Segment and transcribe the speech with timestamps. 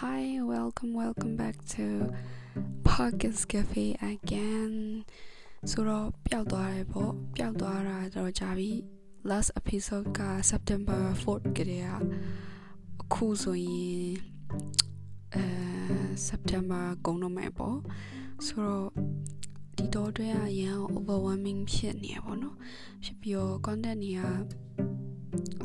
[0.00, 2.10] hi, welcome, welcome back to
[2.88, 4.74] Pockets Cafe again.
[5.70, 8.70] ဆိုတော့ပျောက်သွားတယ်ပေါ့ပျောက်သွားတာတော့ကြာပြီ
[9.30, 10.20] last episode က
[10.50, 11.90] September 4th ကတည်းက
[13.02, 14.10] အခုဆိုရင်
[15.34, 15.44] အဲ
[16.28, 17.78] September ကုန်တော့မယ်ပေါ့
[18.46, 18.88] ဆိုတော့
[19.76, 22.56] ဒီတော့တွဲအရန် overwhelming ဖြစ်နေရပေါ့နော်
[23.04, 24.22] ဖြစ်ပြီးတော့ content တွေက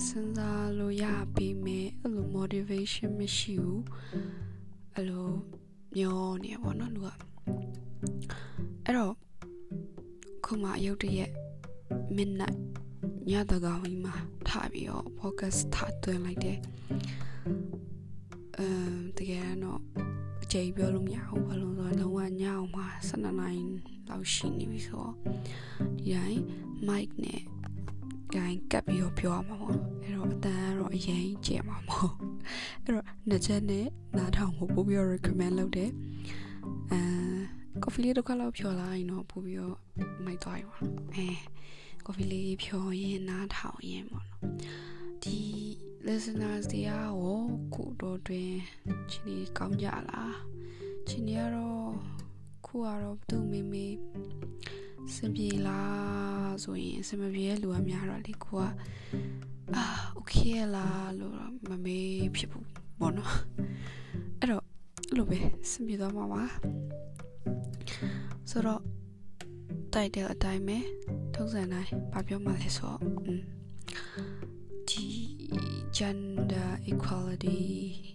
[0.07, 3.83] စဉ်းစားလို့ရပေးမယ်အဲ့လို motivation မရှိဘူး
[4.93, 5.27] အဲ့လို
[5.95, 7.07] မျောနေရပေါ့နော်လူက
[8.85, 9.13] အဲ့တော့
[10.45, 11.31] ခုမှရုတ်တရက်
[12.15, 12.57] midnight
[13.29, 14.15] ညတကောင်ကြီးမှာ
[14.47, 16.59] ထားပြီးတော့ focus ထားသွင်းလိုက်တယ်
[18.57, 19.81] အမ်တကယ်တော့
[20.43, 23.61] အချိန်ပြောလို့မရဘူးဘာလို့လဲဆိုတော့လုံးဝညအောင်မှာ12နိုင်
[24.09, 25.13] လောက်ရှိနေပြီဆိုတော့
[25.99, 26.41] ဒီတိုင်း
[26.87, 27.41] mic နဲ့
[28.37, 32.15] ဂိုင်းကပ်ပြီးတော့ပြောရမှာပေါ့အဲ့တော့အတန်ကတော့အရင်ကျဲမှာမဟုတ်
[32.83, 33.85] အဲ့တော့နှစ်ချက်နဲ့
[34.17, 35.91] နားထောင်ဖို့ပို့ပြီးတော့ recommend လုပ်တယ်
[36.91, 37.01] အဲ
[37.83, 39.77] coffee လေးတစ်ခွက်လောက်ဖြော်လာရင်တော့ပို့ပြီးတော့
[40.25, 40.81] မိုက်သွားပြီပေါ့
[41.15, 41.27] အဲ
[42.05, 44.41] coffee လေးဖြော်ရင်နားထောင်ရင်ပေါ့နော်
[45.23, 45.39] ဒီ
[46.07, 47.09] listeners တွေကရော
[47.75, 48.51] ကိုတော့တွင်
[49.11, 50.35] ချင်းကြီးကောင်းကြလား
[51.07, 51.89] ချင်းကြီးကတော့
[52.65, 53.85] ခုကတော့သူ့မေမေ
[55.14, 58.64] စင်ပြေလားဆိုရင်စင်မပြေတဲ့လူကများတော့လေကိုက
[59.76, 60.34] အာโอเค
[60.74, 62.66] လားလို့တော့မမေးဖြစ်ဘူး
[62.98, 63.34] ပေါ့နော်
[64.38, 64.64] အဲ့တော့
[65.08, 65.38] အဲ့လိုပဲ
[65.70, 66.42] စင်ပြေသွားမှာပါ
[68.50, 68.82] ဆိုတော့
[69.92, 70.78] တိုက်တဲ့အတိုင်းပဲ
[71.34, 73.42] ထုံးစံတိုင်းဘာပြောမှလဲဆိုတော့อืม
[74.90, 75.06] ဒီ
[75.96, 77.58] gender equality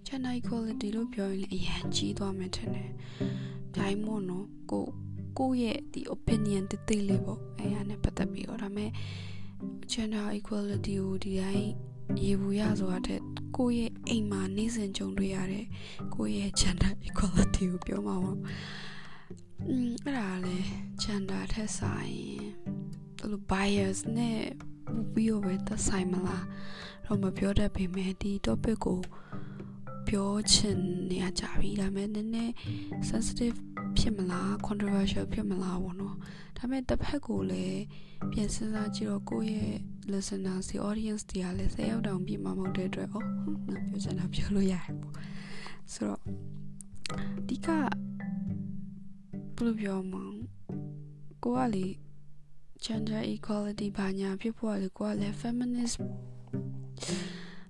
[0.07, 2.89] gender equality လို့ပြောရင်လည်းအရင်ကြီးသွားမှထင်တယ်။
[3.75, 4.47] ဒါမှမဟုတ်နော်
[5.38, 8.90] ကိုကိုရဲ့ဒီ opinion တိတိလေးပေါ့အဲရနဲ့ပတ်သက်ပြီးတော့ဒါပေမဲ့
[9.92, 11.68] gender equality ကိုဒီတိုင်း
[12.22, 13.20] ရေဘူးရဆိုတာတဲ့
[13.56, 15.66] ကိုရဲ့အိမ်မှာနေစဉ်ကြုံတွေ့ရတဲ့
[16.14, 18.38] ကိုရဲ့ gender equality ကိုပြောမှာပေါ့
[19.68, 20.58] อืมအဲ့ဒါလေ
[21.02, 22.14] gender ထက်ဆိုင်
[23.20, 24.40] အဲ့လို bias နဲ့
[25.12, 26.46] ပြီးတော့ပဲသက်ဆိုင်မလား
[27.04, 29.00] တော့မပြောတတ်ပေမဲ့ဒီ topic ကို
[30.08, 30.78] ပြောချင်
[31.10, 32.52] နေရကြပြီဒါပေမဲ့နည်းနည်း
[33.08, 33.58] sensitive
[33.98, 36.16] ဖြစ်မလား controversial ဖြစ်မလားပေါ့နော်
[36.56, 37.82] ဒါပေမဲ့တစ်ဖက်ကိုလည်း
[38.32, 39.76] ပြန်စဉ်းစားကြည့်တော့ကိုယ့်ရဲ့
[40.12, 45.14] listeners ဒီ audience တွေကလည်း10ရောက်တောင်ပြည့်မှာမဟုတ်တဲ့အတွက်အော်ငါပြောချင်တာပြောလို့ရတယ်ပေါ့
[45.92, 46.20] ဆိုတော့
[47.48, 47.88] ဒီကဘယ်
[49.64, 50.34] လိုပြောမလဲ
[51.44, 51.86] ကိုကလေ
[52.84, 55.96] gender equality ဘာညာဖြစ်ဖို့လေကိုကလည်း feminist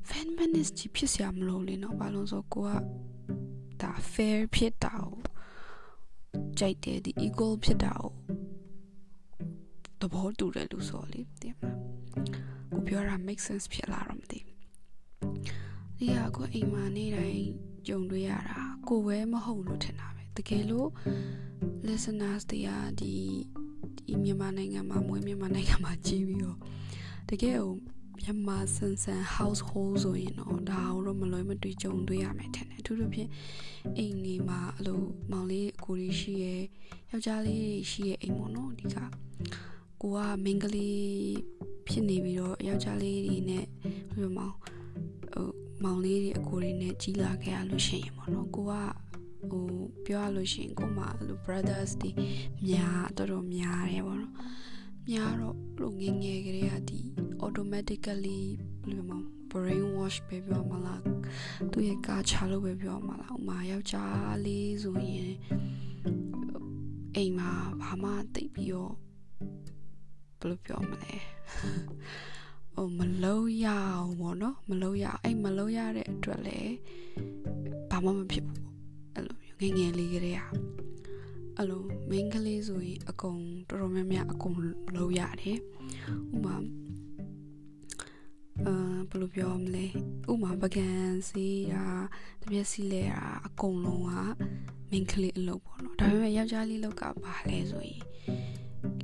[0.09, 2.71] feminist ကြီးဖြစ်စရာမလိုလေနော်ဘာလို့ဆိုကိုက
[3.83, 5.30] ဒါ fair ဖြစ်တာကို
[6.59, 8.13] ကြိုက်တယ်ဒီ equal ဖြစ်တာကို
[10.01, 11.79] သဘောတူတယ်လို့ဆိုလေတင်မလား
[12.71, 14.59] ကိုပြောတာ make sense ဖြစ်လာတော့မသိဘူး
[15.99, 17.47] ဒီကကိုအိမ်မှာနေတိုင်း
[17.87, 20.89] ကြုံတွေ့ရတာကိုပဲမဟုတ်လို့ထင်တာပဲတကယ်လို့
[21.87, 23.13] listeners တွေကဒီ
[23.97, 26.59] ဒီမြန်မာနိုင်ငံမှာမွေးမြန်မာနိုင်ငံမှာကြီးပြီးတော့
[27.29, 27.73] တကယ်ကို
[28.21, 33.31] မြန်မာဆန်ဆန် household ဆိုရင်တော့ဒါတော့မလွယ်မတွေ့ကြုံတွေ့ရမယ်ထင်တယ်အထူးသဖြင့်
[33.97, 35.01] အိမ်နေမှာအဲ့လို
[35.31, 36.57] မောင်လေးအကိုလေးရှိရဲ
[37.11, 38.97] ယောက်ျားလေးရှိရဲအိမ်ပေါ့နော်ဒီက
[40.01, 41.03] ကိုကမိန်းကလေး
[41.89, 43.65] ဖြစ်နေပြီးတော့ယောက်ျားလေးတွေနဲ့
[44.11, 44.55] ဘယ်လိုမောင်
[45.33, 45.49] ဟို
[45.83, 48.73] မောင်လေးတွေအကိုလေးနဲ့ကြီးလာခဲ့ရလို့ရှိရင်ပေါ့နော်ကိုက
[49.51, 49.67] ဟို
[50.07, 52.11] ပြောရလို့ရှိရင်ကိုမှအဲ့လို brothers တွေ
[52.69, 54.35] များတော်တော်များတယ်ပေါ့နော်
[55.11, 57.01] များတော့လို့ငယ်ငယ်ကလေးကဒီ
[57.45, 58.41] automatically
[58.83, 59.17] ဘယ်လိုမှ
[59.51, 61.01] brain wash ပဲပြောမလား
[61.73, 65.33] သူရဲ့ကာချာလို့ပဲပြောမလားဥမာယောက်ျားလေးဆိုရင်
[67.17, 67.51] အိမ်မှာ
[67.81, 68.95] ဘာမှတိတ်ပြီးတော့
[70.39, 71.15] ဘယ်လိုပြောမလဲ
[72.75, 76.75] ဟိုမလုံးရအောင်ပေါ့နော်မလုံးရအဲ့မလုံးရတဲ့အတွက်လည်း
[77.91, 78.63] ဘာမှမဖြစ်ဘူး
[79.15, 80.49] အဲ့လိုမျိုးငယ်ငယ်လေးကလေးอ่ะ
[81.61, 84.57] အဲ့လို main ကလေးဆိုရင်အကုန်တော်တော်များများအကုန်
[84.97, 85.59] လုံးရတယ်
[86.35, 86.57] ဥမာ
[88.67, 89.87] အာဘယ်လိုပြောမလဲ
[90.31, 90.89] ဥမာပကံ
[91.29, 91.85] စီးတာ
[92.43, 94.13] တပြက်စီလဲတာအကုန်လုံးက
[94.91, 98.01] main ကလေးအလုပ်ပေါ့နော်ဒါပေမဲ့ယောက်ျားလေးလောက်ကဘာလဲဆိုရင်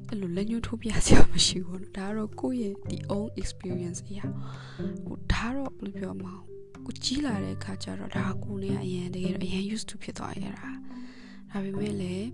[0.09, 4.27] အဲ့လိုလက်ညှိုးထိုးပြစရာမရှိဘူးနော်ဒါကတော့ကိုယ့်ရဲ့ဒီ own experience အရာ
[5.05, 6.35] ဟိုဒါတော့ဘယ်လိုပြောမလဲ
[6.85, 10.69] ကိုကြီးလာတဲ့အခါကျတော့ဒါကိုနေအရင်တကယ်တော့အရင် used to ဖြစ်သွားရတာ
[11.51, 12.29] ဒါပေမဲ့လည်း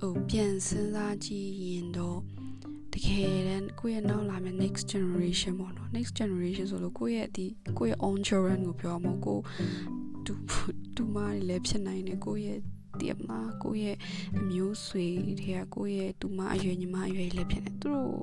[0.00, 2.18] ဟိုပြန်စဉ်းစားကြည့်ရင်တော့
[2.92, 7.46] တကယ်တမ်းကိုယ့်ရဲ့နောက်လာမယ့် next generation ပေါ့နော် next generation ဆိုလို့ကိုယ့်ရဲ့ဒီ
[7.78, 9.38] ကိုယ့်ရဲ့ own children ကိုပြောမှာကို
[10.26, 10.32] တူ
[10.96, 11.16] တူမ
[11.48, 12.60] လည်းဖြစ်နိုင်တယ်ကိုယ့်ရဲ့
[13.00, 13.96] တည်မလားကိုယ့်ရဲ့
[14.38, 15.06] အမျိုးဆွေ
[15.40, 18.20] တွေကကိုယ့်ရဲ့တူမအရွယ်ညီမအရွယ်လည်းဖြစ်နေသူတို့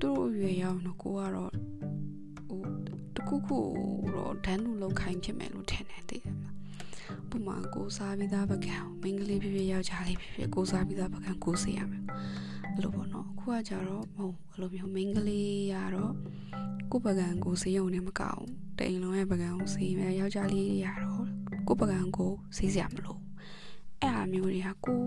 [0.00, 1.52] သူတို့အရွယ်ရောက်တော့ကိုကတော့
[2.48, 2.62] ဟို
[3.14, 3.58] တခုခု
[4.14, 6.39] တော့ဒန်းလူလောက်ခိုင်းဖြစ်မယ်လို့ထင်တယ်တည်တယ်မလားဥ
[7.32, 12.02] ပုံမှန်ကိုစားပြီးသားပကံမိန်းကလေးဖြစ်ဖြစ်ယောက်ျားလေးဖြစ်ဖြစ်ကိုစားပြီးသားပကံကိုစေရမယ်
[12.74, 16.14] အဲ့လိုပေါ့နော်အခုကကြတော့မဟုတ်အဲ့လိုမျိုးမိန်းကလေးကတော့
[16.92, 18.44] ကိုပကံကိုစေရုံနဲ့မကောက်
[18.78, 21.24] တိန်လုံးရဲ့ပကံကိုစေမယ်ယောက်ျားလေးတွေကတော့
[21.68, 23.18] ကိုပကံကိုစေးစရာမလို
[24.02, 25.04] အဲ့အမျိုးတွေကကို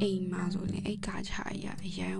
[0.00, 2.16] အိမ်မှာဆိုရင်အဲ့ကာချာကြီးအရန်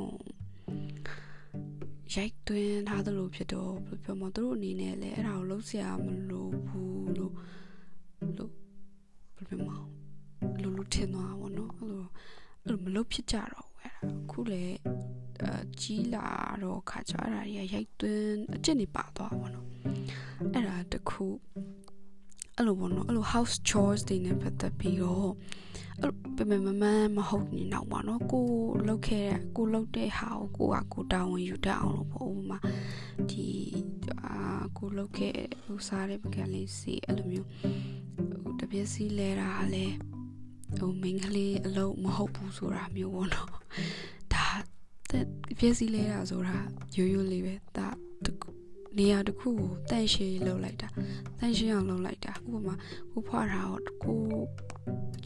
[2.14, 7.32] ရိုက်သွင်းထားသလိုဖြစ်တော့ဘယ်လိုပြောမလဲသူတို့အနေနဲ့လည်းအဲ့ဒါကိုလုံးစရာမလိုဘူးလို့လို့
[9.60, 9.82] ဘယ်လိုပြော
[10.54, 12.06] မလဲလို့လို့ထင်သွားပါတော့အဲ့လို
[12.62, 14.64] အဲ့လိုမလုပ်ဖြစ်ကြတော့ဘူးအဲ့ဒါအခုလေ
[15.42, 15.46] အ
[15.80, 16.26] ကြီးလာ
[16.62, 19.66] တော့ခါကြအဲ့ဒါတွေကရိုက်သွင်းအကျင့်နေပါသွားပါတော့
[20.54, 21.24] အဲ့ဒါတခု
[22.56, 25.32] အဲ့လိုပေါ့နော်အဲ့လို house chores တွေနဲ့ပတ်သက်ပြီးတော့
[26.00, 26.84] အဲ့လိုပမမမ
[27.16, 28.46] မဟုတ်နေတော့ပါနော်ကို
[28.86, 32.58] လောက်ခဲ့တဲ့ကိုလောက်တဲ့ဟာကိုကိုကကိုတာဝန်ယူတတ်အောင်လို့ပေါ့ဥပမာ
[33.30, 33.48] ဒီ
[34.24, 34.36] အာ
[34.76, 37.48] ကိုလောက်ခဲ့ဟိုစားတဲ့ပကံလေးစီအဲ့လိုမျိုး
[38.16, 39.86] ဟိုတပြည့်စီလဲတာလဲ
[40.78, 43.48] ဟိုမင်းကလေးအလုပ်မဟုတ်ဘူးဆိုတာမျိုးပေါ့နော်
[44.34, 44.46] ဒါ
[45.58, 46.56] ပြည့်စီလဲတာဆိုတာ
[46.96, 47.88] ရိုးရိုးလေးပဲဒါ
[48.98, 50.88] နေရာတစ်ခုကိုတန့်ရှင်းလုပ်လိုက်တာ
[51.38, 52.74] တန့်ရှင်းအောင်လုပ်လိုက်တာဥပမာ
[53.12, 53.60] ကိုဖွာတာ
[54.02, 54.20] ကို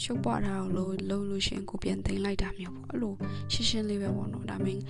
[0.02, 3.14] ချုပ်ပွားတာကိုလို့လုပ်လို့ရှင်ကိုပြန်သိမ်းလိုက်တာမျိုးပေါ့အဲ့လို
[3.52, 4.82] ရှင်းရှင်းလေးပဲပေါ့နော်ဒါမင်း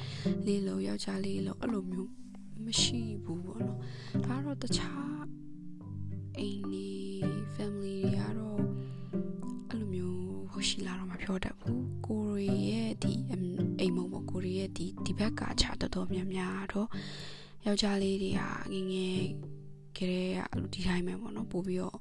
[0.47, 2.11] လေးလို့ယောက်ျားလေးလို့အဲ့လိုမျိုး
[2.65, 3.79] မရှိဘူးပေါ့နော်
[4.27, 5.23] ဒါတော့တခြား
[6.41, 6.89] အိမ်နေ
[7.55, 8.61] family တွေကတော့
[9.69, 13.13] အဲ့လိုမျိုးဟိုရှိလာတော့မပြောတတ်ဘူးကိုရီရဲ့ဒီ
[13.81, 16.89] အိမ်မုံပေါ့ကိုရီရဲ့ဒီဒီဘက်ကခြားတော်တော်များများတော့
[17.67, 18.41] ယောက်ျားလေးတွေက
[18.73, 19.21] ငငယ်
[19.97, 20.41] ကလေးက
[20.73, 21.99] ဒီတိုင်းပဲပေါ့နော်ပို့ပြီးတော့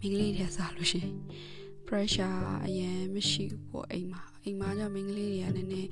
[0.00, 1.14] မိန်းကလေးတွေစားလို့ရှိရင်
[1.86, 5.90] pressure အရင်မရှိဘူးပေါ့အိမ်မှာအိမ်မှာကျမိန်းကလေးတွေကနည်းနည်း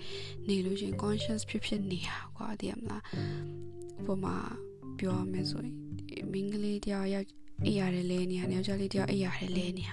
[0.49, 3.03] နေလို့ရှိရင် conscious ဖြစ်ဖြစ်နေရကွာတည်ရမလား
[3.99, 4.37] ဥပမာ
[4.99, 5.75] ပြောရမယ်ဆိုရင်
[6.33, 7.29] မိန်းကလေးတယောက်ရောက်
[7.65, 9.93] အိပ်ရတယ်လဲနေရယောက်ျားလေးတယောက်အိပ်ရတယ်လဲနေရ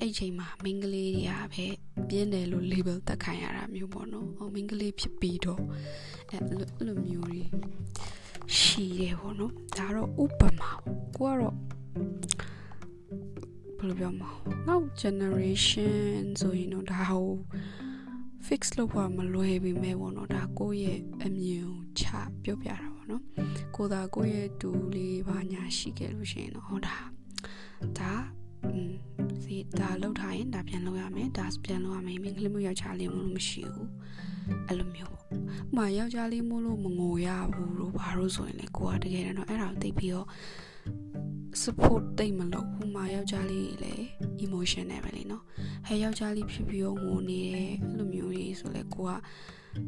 [0.00, 1.66] အဲ့ချိန်မှာမိန်းကလေးတွေကပဲ
[2.08, 5.60] ပြင်းတယ်လို့ label တက်ခိုင်းရတာမျိုးပေါ့နော်။ဟောမိန်းကလေးဖြစ်ပြီးတော့
[6.30, 6.42] အဲ့
[6.86, 7.40] လိုမျိုးတွေ
[8.58, 10.70] ရှိတယ်ပေါ့နော်။ဒါတော့ဥပမာ
[11.16, 11.56] ကိုကတော့
[13.78, 14.30] ဘယ်လိုပြောမလဲ
[14.66, 17.28] နောက် generation ဆိုရင်တော့ဒါဟို
[18.46, 21.68] fix လုပ်ဖို့မလွယ်ပြီမဲ့ပေါ့နော်ဒါကိုယ့်ရဲ့အမြင်
[22.00, 22.04] ချ
[22.44, 23.22] ပြောပြတာ ပေါ့နော်
[23.76, 26.96] ကိုသာကိုယ့်ရဲ့တူလေးဘာညာရှိခဲ့လို့ရှိရင်တော့ဟောဒါ
[27.98, 28.12] ဒါ
[28.64, 28.92] อืม
[29.42, 33.90] စီဒါလောက်ထားရင်ဒါပြန်လုပ်ရမယ်ဒါပြန်လုပ်ရမယ်မင်းကလေးမျိုးယောက်ျားလေးမလို့မရှိဘူး
[34.66, 35.36] အဲ့လိုမျိုးပေါ့ဥ
[35.76, 40.26] မာယောက်ျားလေးမို့လို့မငိုရဘူးလို့ဘာလို့ဆိုရင်လေကိုကတကယ်တော့အဲ့ဒါကိုသိပြီးတော့
[41.62, 43.94] support တိတ်မလုပ်ဘူးမာယောက်ျားလေးလေ
[44.44, 45.44] emotion နဲ့ပဲလေနော်
[45.86, 49.12] ဟဲယောက်ျားလေးဖြစ်ပြီးတော့ငိုနေတယ်အဲ့လိုမျိုးကြီးဆိုလေကိုက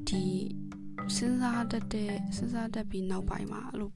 [0.09, 0.23] ဒီ
[1.17, 3.91] စဉ်းစားတတ်တဲ့စဉ်းစားတတ်ပြီးနောက်ပိုင်းမှာအဲ့လို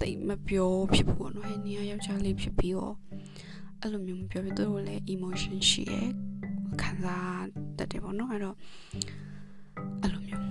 [0.00, 2.94] တိတ်မပြောဖြစ်ဘူးနော်ဟဲနေယောက်ျားလေးဖြစ်ပြီးတော့
[3.80, 5.94] အဲ့လိုမျိုးမပြောပြသူတို့လည်း emotion ရှိရ
[6.80, 7.44] ခံစား
[7.78, 8.56] တတ်တယ်ပေါ့နော်အဲ့တော့
[10.02, 10.44] အဲ့လိုမျိုး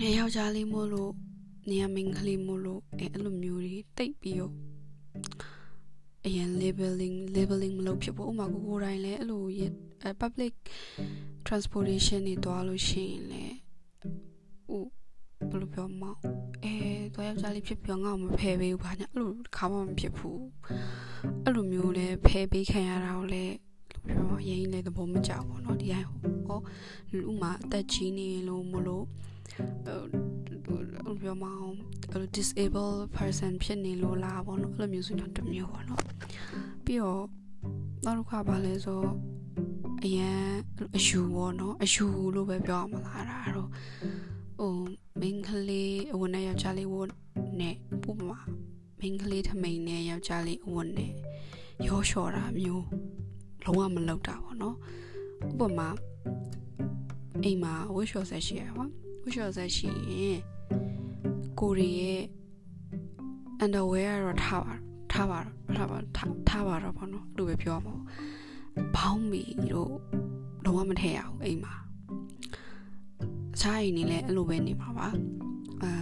[0.00, 1.12] အဲယောက်ျားလေးမို့လို့
[1.70, 4.54] နေရာမင်းကလေးမို့လို့အဲအဲ့လိုမျိုးတွေတိတ်ပြီးတော့
[6.26, 9.42] အရင် labeling labeling မလုပ်ဖြစ်ဘူးဥမာကိုကိုတိုင်းလည်းအဲ့လို
[10.22, 10.54] public
[11.46, 13.56] transportation တွေတွားလို့ရှိရင်လည်း
[14.76, 14.78] ဥ
[15.49, 16.11] ဘယ်လိုပြောမလဲ
[16.63, 16.75] အဲ
[17.13, 20.43] တော့ယောက်ျားလေးဖြစ်ပြီးငါ့ကိုမဖယ်ပေးဘူးဘာညာအဲ့လိုခါမှမဖြစ်ဘူး
[21.43, 23.55] အဲ့လိုမျိုးလဲဖယ်ပေးခံရတာကိုလည်း
[24.07, 26.07] ပြောရင်ရင်လည်းသဘောမကျဘူးเนาะဒီတိုင်း
[26.47, 26.59] ဟော
[27.17, 29.05] လူမှာအသက်ကြီးနေလို့မလို့
[31.05, 31.75] ဟိုပြောမအောင်
[32.11, 36.01] အဲ့လို disable person ဖြစ်နေလို့လားပေါ့နော်အဲ့လိုမျိုးဆိုတော့တမျိုးပေါ့နော်
[36.85, 37.23] ပြီးတော့
[38.05, 39.01] နောက်တစ်ခါပါလဲဆို
[40.05, 40.43] အရန်
[40.97, 42.05] အယူပေါ့နော်အယူ
[42.35, 43.69] လို့ပဲပြောရမလားဒါတော့
[44.58, 44.76] ဟို
[45.20, 47.10] မင်းကလေးအဝန်နဲ့ယောက်ျားလေးဝတ်
[47.60, 48.38] နဲ့ပုံမှာ
[49.00, 51.12] မင်းကလေးထမိန်နဲ့ယောက်ျားလေးအဝန်နဲ့
[51.86, 52.84] ရောလျှော်တာမျိုး
[53.64, 54.76] လုံးဝမလုပ်တာပေါ့နော်
[55.62, 55.88] ဥပမာ
[57.42, 58.84] အိမ်မှာဝတ်လျှော်ဆက်ရှိရပါ
[59.22, 60.40] ဝတ်လျှော်ဆက်ရှိရင်
[61.60, 62.22] ကိုရီရဲ့
[63.64, 64.74] underwear ကတော့ထားပါ
[65.12, 65.38] ထားပါ
[65.76, 65.98] ထားပါ
[66.48, 67.94] ထားပါတော့ပေါ့နော်အဲ့လိုပဲပြောမှာ
[68.96, 69.42] ဘောင်းမီ
[69.72, 69.92] တို့
[70.64, 71.74] လုံးဝမထည့်ရဘူးအိမ်မှာ
[73.54, 75.06] အခြားအိမ်နေလဲအဲ့လိုပဲနေမှာပါ
[75.82, 75.92] အာ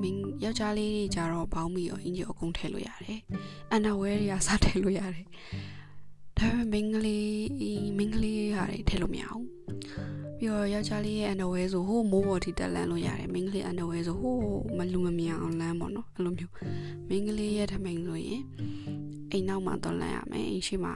[0.00, 3.20] မင်းယောက်ျားလေးတွေကြတော့ဘောင်းမီရောအင်ဂျီအကုန်ထည့်လို့ရတယ်
[3.74, 5.26] underwear တွေကစားထည့်လို့ရတယ်
[6.38, 7.36] ဒါပေမဲ့မင်းကလေး
[7.98, 9.46] မင်းကလေးဟာတွေထည့်လို့မရဘူး
[10.38, 14.36] ပြီးတော့ယောက်ျားလေးရဲ့ underwear ဆိုဟိုမိုးပေါ်ထိတက်လန်းလို့ရတယ်မိန်းကလေး underwear ဆိုဟို
[14.78, 16.52] မလူမမြန်အောင်လမ်းပေါ့နော်အဲ့လိုမျိုး
[17.08, 18.42] မိန်းကလေးရဲ့ထမိန်ဆိုရင်
[19.30, 20.94] အိမ်နောက်မှာတော့လန်းရမယ်အိမ်ရှိမှာ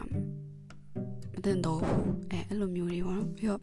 [1.32, 3.62] မတင်တော့ဘူးအဲအဲ့လိုမျိုးတွေပေါ့နော်ပြီးတော့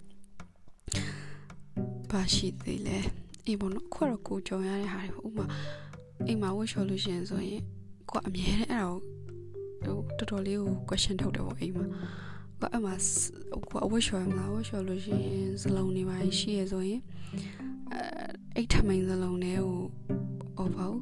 [2.12, 2.98] ပါရှိသေးလဲ
[3.46, 5.58] အေးပေါ့နော်ခွတော့ကိုကြုံရတဲ့ဟာတွေပေါ့ဥမာ
[6.28, 7.62] အိမ်မှာဝတ်လျှော်လို့ရှိရင်ဆိုရင်
[8.10, 8.92] ကိုကအမြဲတမ်းအဲ့ဒါ
[9.86, 11.86] ကိုဟိုတော်တော်လေးကို question ထုတ်တယ်ပေါ့အိမ်မှာ
[12.62, 12.92] ကအမှ
[13.70, 17.02] ကိုအဝတ်လျှော်မလားဝတ်လျှော်လို့ရှိရင်စလုံးနေပါရှိရဆိုရင်
[17.92, 18.02] အဲ
[18.56, 19.72] အိတ်ထမိန်စလုံးတွေကို
[20.58, 20.96] ဟောပေါ့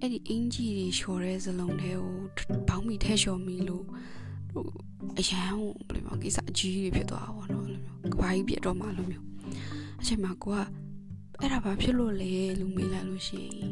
[0.00, 2.08] အဲ့ဒီအင်ဂျီတွေလျှော်တဲ့စလုံးတွေကို
[2.68, 3.84] ဘောင်းမီထဲလျှော်မီလို့
[4.52, 4.66] ဟို
[5.18, 5.52] အရန်
[5.88, 9.29] ဘယ်လိုကိစ္စအကြီးတွေဖြစ်သွားတာပေါ့နော်အဲ့လိုမျိုးကဘာကြီးပြတ်တော့မှလို့မျိုး
[10.00, 10.58] အချိန်မှာကိုက
[11.40, 13.70] အဲ့ဒါဘာဖြစ်လို့လဲလို့မေးလိုက်လို့ရှိရင်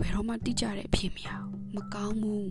[0.00, 2.48] ဘယ်တော့မှတိကျတဲ့အဖြစ်မရဘူးမကောင်းဘူး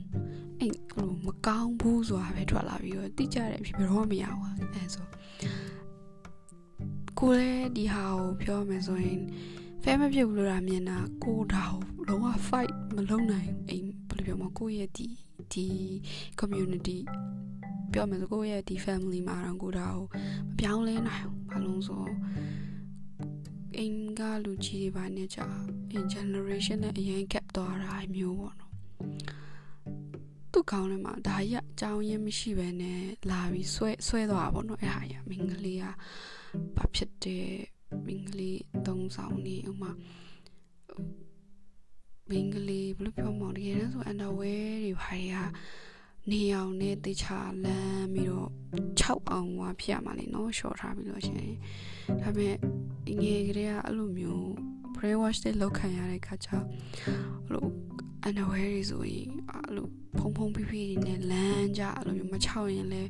[0.60, 5.06] အဲ့ဟိုမကောင်းဘူးဆိုတာပဲထွက်လာပြီးတော့တိကျတဲ့အဖြစ်ဘယ်တော့မှမရဘူးအဲဆို
[7.20, 9.22] ကိုလည်းဒီဟာကိုပြောမယ်ဆိုရင်
[9.84, 15.08] ဖဲမဖြစ်ဘူးလို့တာမြင်တာကိုဒါကိုလုံးဝ fight မလုပ်နိုင်အိမ်ဘယ်လိုပြောမလဲကိုရဲ့ဒီ
[15.54, 15.66] ဒီ
[16.40, 16.98] community
[17.94, 20.04] ပြောမယ်ဆိုကိုရဲ့ဒီ family မှာတော့ကိုဒါကို
[20.48, 22.04] မပြောင်းလဲနိုင်ဘူးဘာလို့ဆို
[23.78, 25.40] အိမ်ကလူကြီးတွေပါနေကြ
[25.96, 28.72] in generation နဲ့အရင် gap သွားတာမျိုးပေါ့နော်
[30.52, 35.86] သူ့ကောင်းထဲမှာဒါရအကြောင်းရင်းမရှိဘဲနဲ့လာပြီးဆွဲဆွဲသွားတာပေါ့နော်အဲ့ဟာရမင်္ဂလေးက
[36.78, 37.48] ဘာဖြစ်တဲ့
[38.06, 39.92] မင်္ဂလေးသုံးဆောင်နေဥမာ
[42.30, 48.50] မင်္ဂလေးဘယ်လိုပြောမလဲတကယ်ဆို underwear တွေဘာတွေကနေအောင်နဲ့တေချာလမ်းပြီးတော့
[49.00, 51.50] 6အောင်ဝါဖြစ်ရမှာလေနော်ရှော့ထားပြီးလို့ရှင်
[52.22, 52.58] ဒါပေမဲ့
[53.22, 54.46] ငယ်ကလေးကအဲ့လိုမျိုး
[54.96, 57.66] brain wash တွေလောက်ခံရတဲ့ခါကျအဲ့လို
[58.28, 63.10] underwear တွေဆိုရင်အဲ့လိုဖုံဖုံဖိဖိတွေနဲ့လမ်းကြအဲ့လိုမျိုးမချောက်ရင်လည်း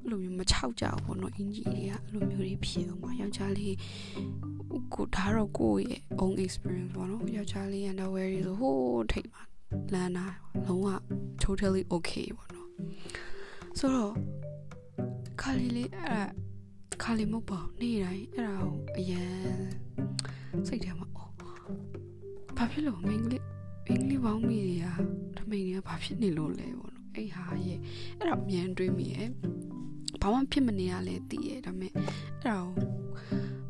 [0.00, 3.74] အဲ့လိုမျိုးမချောက်ကြဘူးပေါ့နော်အင်ဂျီတွေကအဲ့လိုမျိုးတွေဖြစ်အောင်ပါယောက်ျားလေး
[4.94, 9.42] ကိုဒါတော့ကိုယ့်ရဲ့ own experience ပေါ့နော်ယောက်ျားလေး underwear တွေဆိုဟိုးထိတ်မှာ
[9.92, 10.26] လမ်းတာ
[10.66, 10.86] လုံးဝ
[11.42, 12.68] totally okay ပေါ့နော်
[13.78, 14.14] ဆိုတော့
[15.40, 16.28] ခါလေးလေးအဲ့
[17.02, 18.26] ခါလေးမဟုတ်ပါနေ့တိုင်း
[18.96, 21.32] အဲ့ဒါကိုအရန်စိတ်ထဲမှာအော်
[22.56, 23.44] ဘာဖြစ်လို့မင်းကလေး
[23.86, 24.86] မင်းကလေးပေါင်းမိတွေက
[25.36, 27.78] ထမိန်တွေကဘာဖြစ်နေလို့လဲပေါ့နော်အဲ့ဟာရဲ့
[28.18, 29.28] အဲ့ဒါအမြန်တွေးမိရဲ့
[30.22, 32.04] ဘာမှဖြစ်မနေရလဲသိရဲ့ဒါပေမဲ့အဲ့
[32.46, 32.86] ဒါကို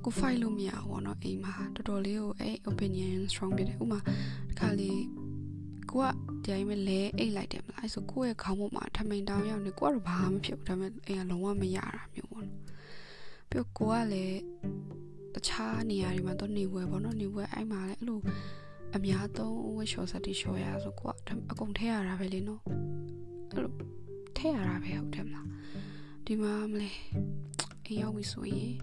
[0.04, 4.00] ကို fight လို့မရဘူးပေါ့နော်အိမ်မှာတော်တော်လေးကိုအဲ့ opinion strong ဖြစ်တယ်ဥမာ
[4.50, 5.02] တခါလေး
[5.90, 6.06] ကိုက
[6.44, 12.60] တရားမဲ့လဲအိတ်လိုက်တယ်မလားအဲ့ဆိုကိုယ့်ရဲ့ခေါင်းပေါ်မှာထမိန်တောင်းရောက်နေကိုကတော့ဘာမှမဖြစ်ဘူးဒါပေမဲ့အိမ်ကလုံးဝမရတာမျိုးပေါ့နော်
[13.50, 14.40] ပြီးတော့ကိုကလည်း
[15.36, 18.20] တခြားနေရာတွေမှာတော့နေဝဲပေါ့နော်နေဝဲအဲ့မှာလည်းအဲ့လို
[18.96, 21.12] အများသုံးဝက်ရှော့စက်တီရှော့ရဆိုကိုက
[21.50, 22.62] အကုန်ထည့်ရတာပဲလေနော်
[23.52, 23.72] အဲ့လို
[24.36, 25.46] ထည့်ရတာပဲဟုတ်တယ်မလား
[26.24, 26.90] ဒီမှာမလဲ
[27.86, 28.74] အိမ်ရောက်ပြီဆိုရင်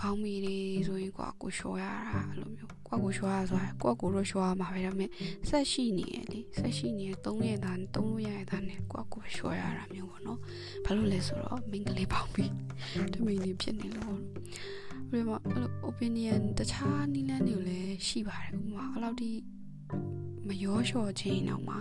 [0.00, 5.10] ဘောင်းမီတွေဆိုရင်ကိုကကိုရှော့ရတာအဲ့လိုမျိုးကိုကကိုရှော့ရဆိုတာကိုကကိုတော့ရှော့ရမှာပဲဒါပေမဲ့
[5.48, 10.38] ဆက်ရှိနေရလေဆက်ရှိနေရသုံးရတာသုံးလို့ရရတာနဲ့ကိုကကိုရှော့ရတာမျိုးပေါ့နော်
[10.84, 12.52] ဘာလို့လဲဆိုတော့မင်္ဂလေးပေါင်းပြီး
[13.12, 14.18] တမိန်လေးဖြစ်နေလို့
[15.12, 19.30] ပြီးတော့အဲ့လို opinion တခြားနီးလန်းတွေလည်းရှိပါတယ်ဥပမာအဲ့လောက်ထိ
[20.46, 21.78] မရောလျှော်ခြင်းတော့မှာ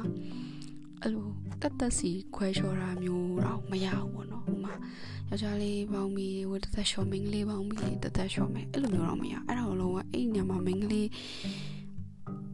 [1.01, 1.27] အဲ့လို
[1.61, 4.73] တက်တက်စီခွဲလျှော်တာမျိုးတော့မရဘူးပေါ့နော်ဥမာ
[5.29, 11.07] ယောက်ျားလေးပေါင်းပြီးဝတ်တက်တက်လျှော်မိန်းကလေးပေါင်းပြီးတက်တက်လျှော်မယ်အဲ့လိုမျိုးတော့မရအဲ့ဒါကိုလုံးဝအဲ့ညမှာမိန်းကလေး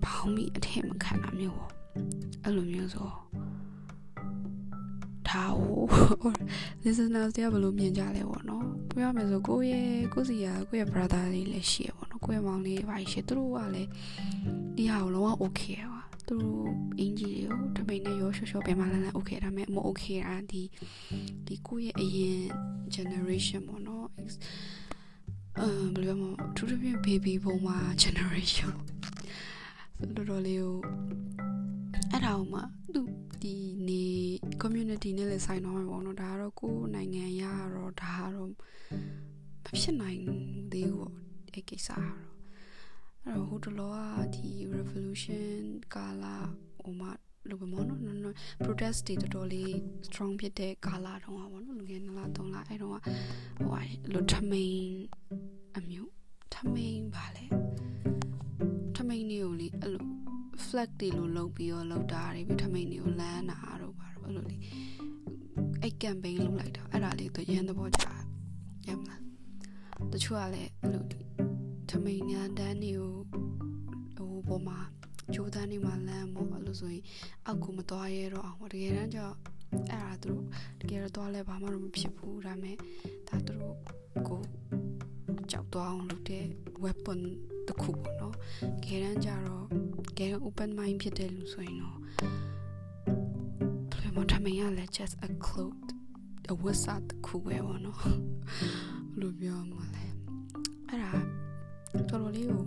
[0.03, 1.71] ပေါင်းပြီးအထင်မခံတာမျိုးပေါ့
[2.43, 3.09] အဲ့လိုမျိုးဆို
[5.29, 6.31] ဒါဟို
[6.83, 13.89] listeners တွေကဘယ်လိုမြင်ကြလဲပေါ့နော်ပြောရမယ်ဆိုကိုယ့်ရဲ့ကိုယ့်စီကကိုယ့်ရဲ့ brother လေးလည်းရှိရပေါ့နော်ကိုယ့်ရဲ့မောင်လေးပါရှိသူတို့ကလည်း
[14.75, 16.67] ဒီဟာကိုလုံးဝ okay ပါသူတို့
[16.99, 20.63] အင်ဂျီတွေကိုတပိန်နဲ့ရောရှော့ရှော့ပြန်မလာလာ okay ဒါပေမဲ့မ okay တာဒီ
[21.45, 22.41] ဒီကိုယ့်ရဲ့အရင်
[22.95, 24.07] generation ပေါ့နော်
[25.59, 28.73] အမ်ဘယ်လိုမှသူတို့ပြ baby ဘုံမှာ generation
[30.15, 30.75] တော်တော်လေးကို
[32.11, 32.59] အဲ့ဒါမှ
[32.93, 33.01] သူ
[33.43, 33.55] ဒီ
[33.87, 34.03] နေ
[34.61, 37.43] community နဲ့လည်းဆိုင်တော့မှာပေါ့နော်ဒါကတော့ကိုယ်နိုင်ငံရ
[37.75, 38.51] တော့ဒါကတော့မ
[39.65, 40.21] ဖြစ်နိုင်
[40.71, 41.13] သေးဘူးပေါ့
[41.53, 42.27] အဲ့ကိစ္စကတော့
[43.23, 43.97] အဲ့တော့ဟိုတလောက
[44.35, 45.61] ဒီ revolution
[45.95, 46.35] ကာလာ
[46.81, 47.11] ဟိုမှာ
[47.49, 49.71] လို့ပဲမောနော်နော်နော် protest တွေတော်တော်လေး
[50.07, 52.97] strong ဖြစ်တဲ့ကာလာတုန်းကပေါ့နော်လူငယ်2လ3လအဲ့တုန်းက
[53.63, 53.81] ဟို
[54.13, 54.81] လိုထမိန်
[55.77, 56.11] အမျိုး
[56.53, 57.45] ထမိန်ပါလေ
[58.95, 60.26] ထမိန်နေကိုလေအဲ့လို
[60.69, 64.55] flag တွေလိုလုပ်ပြီးတော့လုပ်တာတွေပြီးထမိန်တွေကိုလမ်းတာတော့ပါတော့အဲ့လိုလေ
[65.81, 68.05] အဲ့ campaign လုပ်လိုက်တာအဲ့ဒါလေးတော့ရန်သဘောကျ
[68.87, 69.21] ရမလား
[70.13, 71.03] တချို့ကလည်းအဲ့လို
[71.89, 73.11] ထမိန်ညာတန်းတွေကို
[74.17, 74.79] ဟိုပေါ်မှာ
[75.33, 77.03] ဂျိုးတန်းတွေမှာလမ်းပေါ့အဲ့လိုဆိုရင်
[77.45, 79.35] အောက်ကိုမသွားရတော့အောင်တကယ်တမ်းကျတော့
[79.91, 80.43] အဲ့ဒါသူတို့
[80.81, 82.75] တကယ်တော့သွားလဲဘာမှတော့မဖြစ်ဘူးဒါပေမဲ့
[83.27, 83.75] ဒါသူတို့
[84.27, 84.41] ကို
[85.51, 86.45] ကြောက်သွားအောင်လုပ်တဲ့
[86.83, 87.19] weapon
[87.69, 88.35] တခုပေါ့နော်
[88.81, 89.65] တကယ်တမ်းကျတော့
[90.07, 91.97] တကယ် open mind ဖြစ်တဲ့လူဆိုရင်တော့
[94.01, 95.87] ဘယ်မှာထမင်းရလဲ just a cloth
[96.51, 98.01] a wizard တခုပဲပေါ့နော်
[99.19, 100.05] လို့ပြောမှလဲ
[100.87, 101.11] အဲ့ဒါ
[102.09, 102.63] တော်တော်လေးကို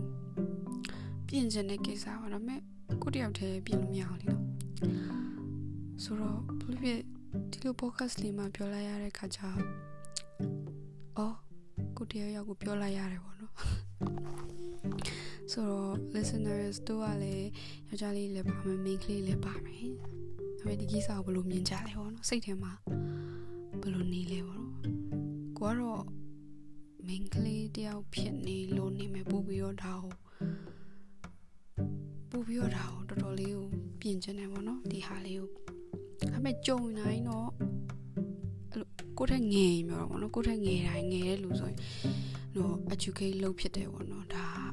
[1.27, 2.61] ပြင်ကျင်တဲ့ကိစ္စပါဒါပေမဲ့
[3.03, 4.45] ကိုတယောက်တည်းပြင်လို့မရအောင်လေနော်
[6.03, 7.01] ဆိုတော့ဘလို့ဖြစ်
[7.51, 9.41] ဒီလို podcast လေးမှာပြောလိုက်ရတဲ့ခါကျ
[11.19, 11.37] အော်
[11.97, 13.55] ကိုတယောက်ယောက်ကိုပြောလိုက်ရတယ်ပေါ့နော်
[15.53, 17.49] ဆိုတော့ listeners တို့ကလည်း
[17.89, 19.87] ယောက်ျားလေးလည်းပါမယ် main ကလေးလည်းပါမယ်
[20.59, 22.73] ဒါပေမဲ့ဒီကိစ္စကိုဘယ်လိုမြင်ကြလဲပေါ့နော်စိတ်ထဲမှာ
[23.81, 24.75] ဘယ်လိုနေလဲပေါ့နော်
[25.59, 26.05] ကိုကတော့
[27.07, 30.15] main ကလေးတယောက်ဖြစ်နေလို့နေမယ်ပို့ပြီးတော့ဒါကို
[32.31, 33.67] ပို့ပြီးတော့ဒါကိုတော်တော်လေးကို
[34.01, 35.49] ပြင်ချင်တယ်ပေါ့နော်ဒီဟာလေးကို
[36.21, 37.49] ဒါပေမဲ့ကြုံနိုင်တော့
[38.71, 38.89] အဲ့လို
[39.19, 41.79] ကိုယ့်ထက်ငယ်မျိုးတော့ပေါ့နော်ကိုယ့်ထက်ငယ်တိုင်းငယ်တဲ့လူဆိုရင်
[42.57, 44.70] တော့ educate လုပ်ဖြစ်တယ်ပေါ့နော်ဒါဘာ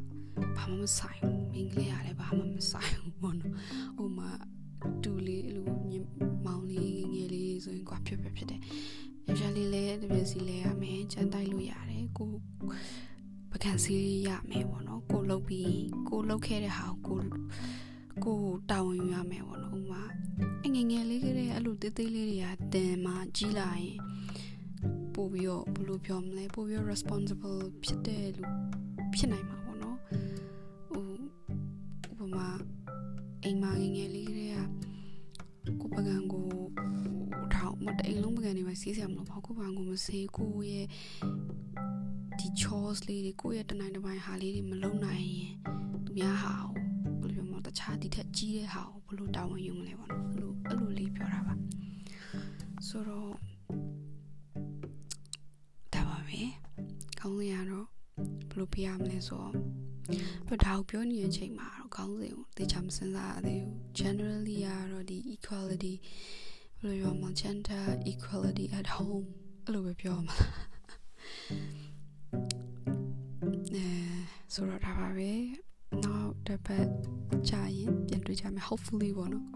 [0.69, 3.53] မှမဆိုင်ဘူးမင်းကလေးရတယ်ဘာမှမဆိုင်ဘူးပေါ့နော်
[3.97, 4.29] ဟိုမှာ
[5.03, 5.65] တူလေးအဲ့လို
[6.45, 8.61] မောင်လေးငယ်လေးဆိုရင်ကွာဖြစ်ဖြစ်ဖြစ်တယ်
[9.27, 12.29] ယောက်ျားလေးလည်းတပြည့်စီလဲရမယ်ကြမ်းတိုက်လို့ရတယ်ကို
[13.51, 13.95] ပကံစီ
[14.27, 15.77] ရမယ်ပေါ့နော်ကိုလုတ်ပြီး
[16.09, 17.19] ကိုလုတ်ခဲ့တဲ့ဟာကို
[18.25, 20.03] ကိုတာဝန်ယူရမယ်ပေါ့နော်ဥမာ
[20.65, 23.97] အငငယ်လေးကလေးအဲ့လိုတေးသေးလေးတွေကတန်မှကြီးလာရင်
[25.13, 28.45] ပို့ပြီးတော့ဘယ်လိုပြောမလဲပို့ပြီးတော့ responsible ဖြစ်တဲ့လူ
[29.15, 29.66] ဖြစ်နိုင်မှာပေါ့နော်ဟိုဥ
[32.33, 32.49] ပမာ
[33.43, 34.57] အိမ်မငငယ်လေးကလေးက
[35.81, 36.47] ကိုပကံကို
[37.53, 40.85] ထောက်မတိန်လုံးပကံတွေပဲစီးစရာမလိုပါဘူးကိုပကံကိုမစေးကိုရဲ့
[42.39, 45.51] ဒီ chores လေးတွေကိုရဲ့တနိုင်တစ်ပိုင်းဟာလေးတွေမလုပ်နိုင်ရင်
[46.05, 46.53] သူများဟာ
[47.21, 51.53] ဘယ်လိုပြောမလဲတခြားဒီထက်ကြီးတဲ့ဟာကိုဘယ်လိုတာဝန်ယူမလဲပေါ့နော်အဲ့လိုအဲ့လိုလေးပြောတာပါ
[52.87, 53.31] ဆိုတော့
[55.93, 56.41] ဒါပါပဲ
[57.19, 57.87] ကောင်းစရာတော့
[58.49, 59.53] ဘယ်လိုပြရမလဲဆိုတော့
[60.47, 65.93] ပြဒါကိုပြောနေတဲ့အချိန်မှာ တော့ခေါင်းစဉ်ကိုတေချာမစဉ်းစားရသေးဘူး generally ကတော့ဒီ equality
[66.79, 69.27] ဘယ်လိုပြောမလဲ gender equality at home
[69.65, 70.37] အဲ့လိုပဲပြောမှာ
[73.73, 73.85] အဲ
[74.53, 75.31] ဆိုတော့ဒါပါပဲ
[76.03, 76.87] နောက်တစ်ပတ်
[77.49, 79.47] ကြာရင်ပြန်တွေ့ကြမယ် hopefully ပေါ့နော်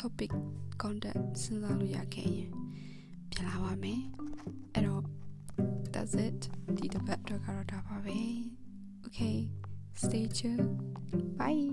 [0.00, 0.30] topic
[0.82, 2.50] content စဉ်းစားလို့ရခဲ့ရင်
[3.30, 4.00] ပြန်လာပါမယ်
[4.74, 5.04] အဲ့တော့
[5.92, 6.40] that's it
[6.76, 8.18] ဒီတစ်ပတ်အတွက်ကတော့ဒါပါပဲ
[9.04, 9.38] okay
[9.94, 11.36] Stay tuned.
[11.36, 11.70] Bye.